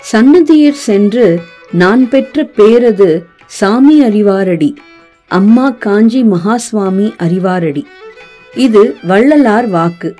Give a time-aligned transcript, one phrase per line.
[0.00, 4.74] சன்னதியர் சென்று நான் பெற்ற பேரது சாமி அறிவாரடி
[5.28, 7.84] அம்மா காஞ்சி மகாஸ்வாமி அறிவாரடி.
[8.54, 10.14] இது வள்ளலார் வாக்கு.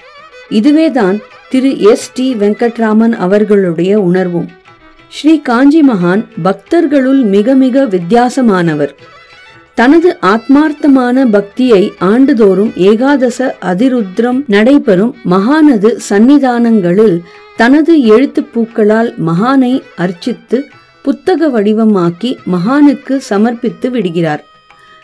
[0.51, 1.19] இதுவேதான்
[1.49, 2.13] திரு எஸ்.
[2.13, 2.35] டி.
[2.35, 4.49] வெங்கட்ராமன் அவர்களுடைய உணர்வும்.
[5.09, 8.91] ஸ்ரீ காஞ்சி மகான் பக்தர்களுள் மிக மிக வித்தியாசமானவர்.
[9.75, 13.39] தனது ஆத்மார்த்தமான பக்தியை ஆண்டுதோறும் ஏகாதச
[13.71, 17.17] அதிருத்ரம் நடைபெறும் மகானது சந்நிதானங்களில்
[17.57, 20.59] தனது எழுத்துப்பூக்களால் மகானை அர்ச்சித்து
[21.03, 24.45] புத்தக வடிவமாக்கி மகானுக்கு சமர்ப்பித்து விடுகிறார்.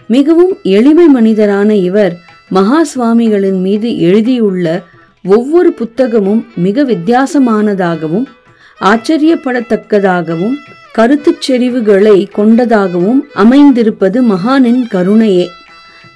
[0.07, 2.15] மிகவும் எளிமை மனிதரான இவர்
[2.49, 4.67] மகா சுவாமிகளின் மீது எழுதியுள்ள
[5.25, 8.27] ஒவ்வொரு புத்தகமும் மிக வித்தியாசமானதாகவும்
[8.81, 10.57] ஆச்சரியப்படத்தக்கதாகவும்
[10.97, 15.47] கருத்துச் செறிவுகளை கொண்டதாகவும் அமைந்திருப்பது மகானின் கருணையே.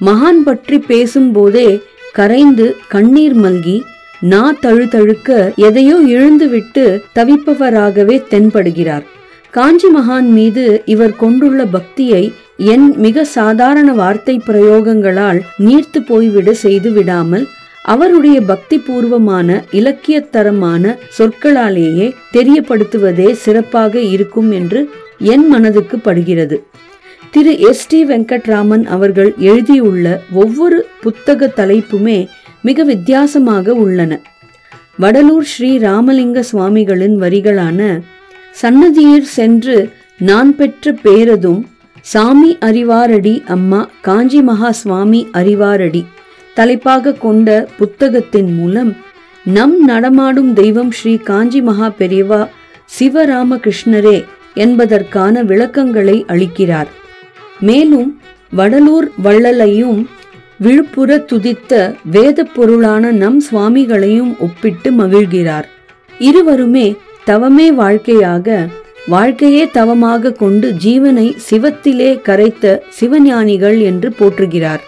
[0.00, 1.68] மகான் பற்றி பேசும்போதே
[2.12, 3.76] கரைந்து கண்ணீர் மல்கி
[4.20, 9.04] நா தழுதழுக்க எதையோ இழந்துவிட்டு தவிப்பவராகவே தென்படுகிறார்.
[9.50, 17.46] காஞ்சி மகான் மீது இவர் கொண்டுள்ள பக்தியை என் மிக சாதாரண வார்த்தை பிரயோகங்களால் நீர்த்து போய்விட செய்து விடாமல்
[17.92, 20.84] அவருடைய பக்தி பூர்வமான இலக்கியத்தரமான
[21.18, 24.80] சொற்களாலேயே தெரியப்படுத்துவதே சிறப்பாக இருக்கும் என்று
[25.18, 26.56] என் மனதுக்கு படுகிறது.
[27.30, 27.58] திரு.
[27.58, 27.86] எஸ்.
[27.88, 28.04] டி.
[28.04, 32.18] வெங்கட்ராமன் அவர்கள் எழுதியுள்ள ஒவ்வொரு புத்தக தலைப்புமே
[32.62, 34.12] மிக வித்தியாசமாக உள்ளன.
[34.98, 37.80] வடலூர் ஸ்ரீ ராமலிங்க சுவாமிகளின் வரிகளான
[38.62, 39.76] சன்னதியிற் சென்று
[40.18, 41.60] நான் பெற்ற பேரதும்
[42.00, 46.02] சாமி அறிவாரடி அம்மா காஞ்சி மகா சுவாமி அறிவாரடி
[46.60, 48.90] தலைப்பாக கொண்ட புத்தகத்தின் மூலம்
[49.44, 52.40] நம் நடமாடும் தெய்வம் ஸ்ரீ காஞ்சி மகா பெரியவா
[52.96, 54.18] சிவராமகிருஷ்ணரே
[54.54, 56.90] என்பதற்கான விளக்கங்களை அளிக்கிறார்.
[57.60, 58.10] மேலும்
[58.56, 60.00] வடலூர் வள்ளலையும்
[60.58, 61.72] விழுப்புற துதித்த
[62.10, 65.66] வேத பொருளான நம் சுவாமிகளையும் ஒப்பிட்டு மகிழ்கிறார்.
[66.18, 66.86] இருவருமே
[67.24, 68.66] தவமே வாழ்க்கையாக
[69.06, 74.82] வாழ்க்கையே தவமாக கொண்டு ஜீவனை சிவத்திலே கரைத்த சிவஞானிகள் என்று போற்றுகிறார்.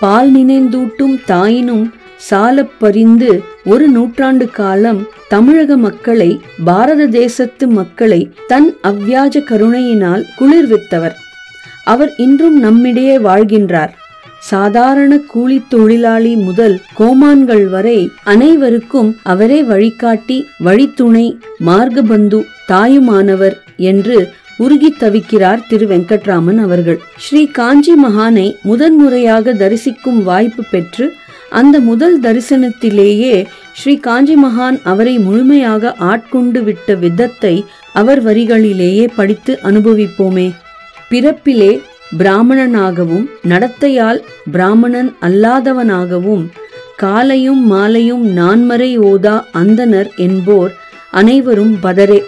[0.00, 1.86] பால் நினைந்தூட்டும் தாயினும்
[2.30, 11.16] சாலப் பறிந்து ஒரு நூற்றாண்டு காலம் தமிழக மக்களை பாரத தேசத்து மக்களை தன் அவ்வியாஜ கருணையினால் குளிர்வித்தவர்
[11.84, 13.92] அவர் இன்றும் நம்மிடையே வாழ்கின்றார்.
[14.40, 24.18] சாதாரண கூலித் தொழிலாளி முதல் கோமான்கள் வரை அனைவருக்கும் அவரே வழிகாட்டி வழித்துணை மார்கபந்து தாயுமானவர் என்று
[24.64, 27.00] உருகி தவிக்கிறார் திரு வெங்கட்ராமன் அவர்கள்.
[27.18, 31.06] ஸ்ரீ காஞ்சி மகானை முதன்முறையாக தரிசிக்கும் வாய்ப்பு பெற்று
[31.60, 33.36] அந்த முதல் தரிசனத்திலேயே
[33.72, 37.54] ஸ்ரீ காஞ்சி மகான் அவரை முழுமையாக ஆட்கொண்டு விட்ட விதத்தை
[37.92, 40.48] அவர் வரிகளிலேயே படித்து அனுபவிப்போமே.
[41.10, 41.72] பிறப்பிலே
[42.18, 44.20] பிராமணனாகவும் நடத்தையால்
[44.52, 46.44] பிராமணன் அல்லாதவனாகவும்
[46.96, 50.72] காலையும் மாலையும் நான்மறை ஓதா அந்தனர் என்போர்
[51.10, 52.20] அனைவரும் பதரே.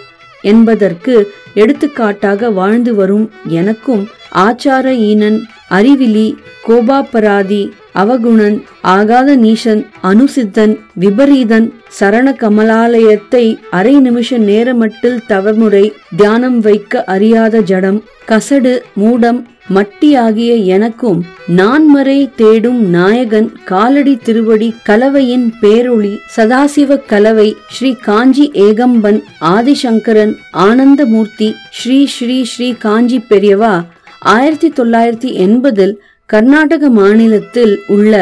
[0.43, 1.15] என்பதற்கு
[1.53, 4.03] எடுத்துக்காட்டாக வாழ்ந்து வரும் எனக்கும்
[4.39, 5.39] ஆச்சார ஈனன்
[5.71, 6.27] அறிவிலி
[6.67, 11.67] கோபாபராதி அவகுணன் ஆகாத நீசன் அனுசித்தன் விபரீதன்
[11.99, 19.41] சரண கமலாலயத்தை அரை நிமிஷ நேரமட்டில் தவமுறை தியானம் வைக்க அறியாத ஜடம் கசடு மூடம்
[19.75, 21.19] மட்டி ஆகிய எனக்கும்
[21.57, 29.19] நான்மறை தேடும் நாயகன் காலடி திருவடி கலவையின் பேரொளி சதாசிவ கலவை ஸ்ரீ காஞ்சி ஏகம்பன்
[29.55, 30.33] ஆதிசங்கரன்
[30.67, 33.75] ஆனந்தமூர்த்தி ஸ்ரீ ஸ்ரீ ஸ்ரீ காஞ்சி பெரியவா.
[34.19, 35.95] ஆயிரத்தி தொள்ளாயிரத்தி எண்பதில்
[36.33, 38.13] கர்நாடக மாநிலத்தில் உள்ள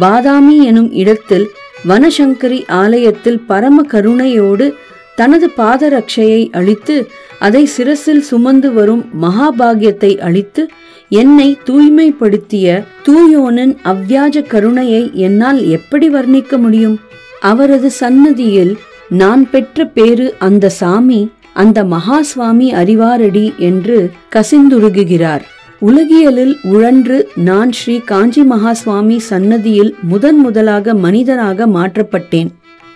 [0.00, 1.46] பாதாமி எனும் இடத்தில்
[1.88, 4.66] வனசங்கரி ஆலயத்தில் பரம கருணையோடு
[5.14, 6.96] தனது பாதரட்சையை அளித்து
[7.38, 10.62] அதை சிரசில் சுமந்து வரும் மகாபாகியத்தை அளித்து
[11.08, 12.68] என்னை தூய்மைப்படுத்திய
[13.06, 16.96] தூயோனின் அவ்வியாஜ கருணையை என்னால் எப்படி வர்ணிக்க முடியும்?
[17.40, 18.74] அவரது சன்னதியில்
[19.08, 21.20] நான் பெற்ற பேரு அந்த சாமி
[21.54, 23.98] அந்த மகாஸ்வாமி அறிவாரடி என்று
[24.34, 25.44] கசிந்துருகுகிறார்.
[25.80, 32.48] உலகியலில் உழன்று நான் ஸ்ரீ காஞ்சி மகா சுவாமி சன்னதியில் முதன் முதலாக மனிதனாக மாற்றப்பட்டேன்.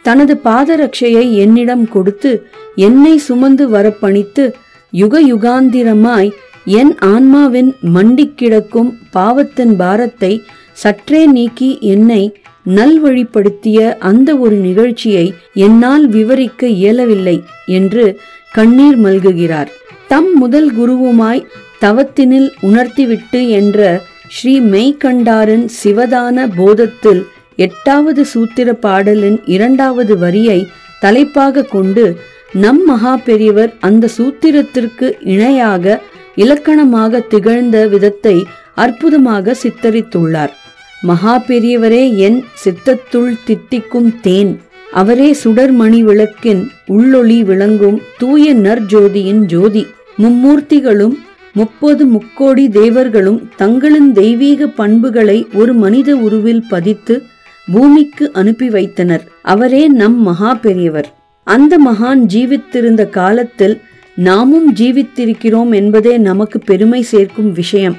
[0.03, 4.55] தனது பாதரட்சையை என்னிடம் கொடுத்து என்னை சுமந்து வரப்பணித்து
[4.91, 6.31] யுக யுகாந்திரமாய்
[6.65, 10.43] என் ஆன்மாவின் மண்டிக் கிடக்கும் பாவத்தின் பாரத்தை
[10.73, 12.23] சற்றே நீக்கி என்னை
[12.67, 18.21] நல்வழிப்படுத்திய அந்த ஒரு நிகழ்ச்சியை என்னால் விவரிக்க இயலவில்லை என்று
[18.53, 19.69] கண்ணீர் மல்குகிறார்.
[20.09, 21.47] தம் முதல் குருவுமாய்
[21.81, 27.23] தவத்தினில் உணர்த்திவிட்டு என்ற ஸ்ரீ மெய்கண்டாரின் சிவதான போதத்தில்
[27.57, 30.67] எட்டாவது சூத்திர பாடலின் இரண்டாவது வரியை
[31.01, 32.05] தலைப்பாக கொண்டு
[32.53, 36.01] நம் மகா பெரியவர் அந்த சூத்திரத்திற்கு இணையாக
[36.35, 38.45] இலக்கணமாக திகழ்ந்த விதத்தை
[38.75, 40.53] அற்புதமாக சித்தரித்துள்ளார்.
[41.03, 44.53] மகா பெரியவரே என் சித்தத்துள் தித்திக்கும் தேன்
[44.93, 49.87] அவரே சுடர்மணி விளக்கின் உள்ளொளி விளங்கும் தூய நற்ஜோதியின் ஜோதி
[50.19, 51.17] மும்மூர்த்திகளும்
[51.53, 57.23] முப்பது முக்கோடி தேவர்களும் தங்களின் தெய்வீக பண்புகளை ஒரு மனித உருவில் பதித்து
[57.73, 59.25] பூமிக்கு அனுப்பி வைத்தனர்.
[59.43, 61.15] அவரே நம் மகா பெரியவர்.
[61.45, 63.81] அந்த மகான் ஜீவித்திருந்த காலத்தில்
[64.15, 67.97] நாமும் ஜீவித்திருக்கிறோம் என்பதே நமக்கு பெருமை சேர்க்கும் விஷயம்.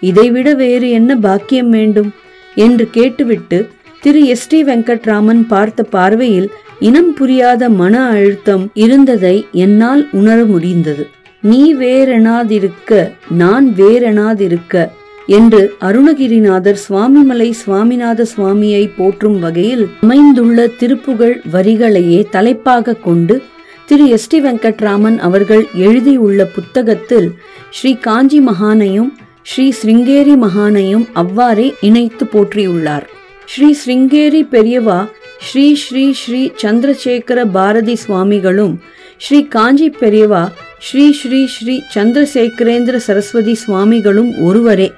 [0.00, 2.12] இதைவிட வேறு என்ன பாக்கியம் வேண்டும்?
[2.54, 3.68] என்று கேட்டுவிட்டு
[4.00, 4.48] திரு எஸ்.
[4.48, 4.64] டி.
[4.64, 6.50] வெங்கட்ராமன் பார்த்த பார்வையில்
[6.80, 11.08] இனம் புரியாத மன அழுத்தம் இருந்ததை என்னால் உணர முடிந்தது.
[11.42, 14.90] நீ வேறெனாதிருக்க நான் வேறெனாதிருக்க
[15.26, 23.42] என்று அருணகிரிநாதர் சுவாமிமலை சுவாமிநாத சுவாமியை போற்றும் வகையில் அமைந்துள்ள திருப்புகழ் வரிகளையே தலைப்பாக கொண்டு
[23.86, 27.28] திரு எஸ் டி வெங்கட்ராமன் அவர்கள் எழுதியுள்ள புத்தகத்தில்
[27.70, 29.10] ஸ்ரீ காஞ்சி மகானையும்
[29.42, 33.06] ஸ்ரீ ஸ்ருங்கேரி மகானையும் அவ்வாறே இணைத்து போற்றியுள்ளார்.
[33.46, 35.08] ஸ்ரீ ஸ்ருங்கேரி பெரியவா
[35.40, 38.74] ஸ்ரீ ஸ்ரீ ஸ்ரீ சந்திரசேகர பாரதி சுவாமிகளும்
[39.18, 44.88] ஸ்ரீ காஞ்சி பெரியவா ஸ்ரீ ஸ்ரீ ஸ்ரீ சந்திரசேகரேந்திர சரஸ்வதி சுவாமிகளும் ஒருவரே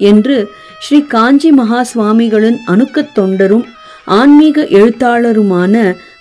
[0.00, 0.36] என்று
[0.80, 3.64] ஸ்ரீ காஞ்சி மகா சுவாமிகளின் அணுக்கத் தொண்டரும்
[4.04, 5.74] ஆன்மீக எழுத்தாளருமான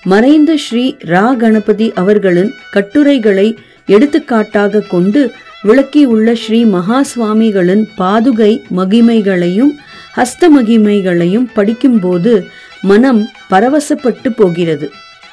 [0.04, 3.48] மறைந்த ஸ்ரீ ரா கணபதி அவர்களின் கட்டுரைகளை
[3.86, 5.22] எடுத்துக்காட்டாக கொண்டு
[5.64, 9.74] விளக்கியுள்ள ஸ்ரீ மகா சுவாமிகளின் பாதுகை மகிமைகளையும்
[10.16, 12.34] ஹஸ்த மகிமைகளையும் படிக்கும்போது
[12.82, 14.88] மனம் பரவசப்பட்டு போகிறது.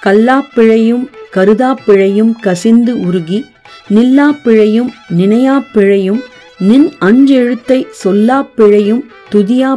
[0.05, 1.05] கல்லாப்பிழையும்
[1.35, 3.38] கருதாப்பிழையும் கசிந்து உருகி
[3.91, 6.21] நில்லா பிழையும் நினையா பிழையும்
[6.59, 9.03] நின் அஞ்செழுத்தை சொல்லா பிழையும்
[9.33, 9.71] துதியா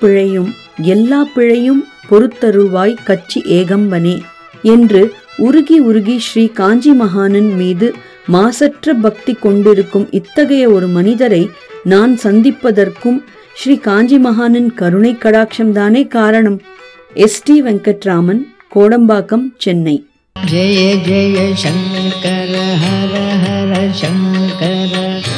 [0.00, 0.50] பிழையும்
[0.82, 4.22] எல்லா பிழையும் பொறுத்தருள்வாய் கச்சி ஏகம்பனே
[4.62, 5.02] என்று
[5.38, 7.92] உருகி உருகி ஸ்ரீ காஞ்சி மகானன் மீது
[8.26, 11.50] மாசற்ற பக்தி கொண்டிருக்கும் இத்தகைய ஒரு மனிதரை
[11.84, 13.18] நான் சந்திப்பதற்கும்
[13.54, 16.60] ஸ்ரீ காஞ்சி மகானின் கருணை கடாட்சம்தானே காரணம்.
[17.14, 17.42] எஸ்.
[17.42, 17.62] டி.
[17.62, 18.42] வெங்கட்ராமன்
[18.74, 19.96] கோடம்பாக்கம் சென்னை.
[20.36, 23.12] जय जय शङ्कर हर
[23.42, 25.31] हर शङ्कर